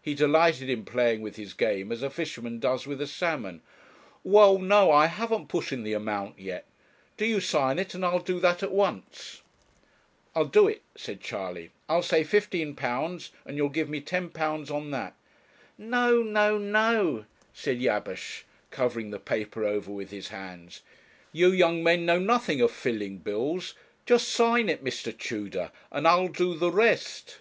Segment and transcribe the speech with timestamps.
[0.00, 3.62] He delighted in playing with his game as a fisherman does with a salmon.
[4.22, 6.66] 'Well no I haven't put in the amount yet.
[7.16, 9.42] Do you sign it, and I'll do that at once.'
[10.36, 15.16] 'I'll do it,' said Charley; 'I'll say £15, and you'll give me £10 on that.'
[15.76, 20.82] 'No, no, no!' said Jabesh, covering the paper over with his hands;
[21.32, 23.74] 'you young men know nothing of filling bills;
[24.06, 25.10] just sign it, Mr.
[25.18, 27.38] Tudor, and I'll do the rest.'